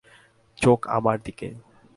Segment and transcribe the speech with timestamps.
[0.61, 1.47] চোখ আমার দিকে!